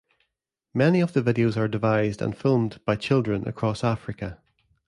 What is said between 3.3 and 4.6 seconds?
across Africa.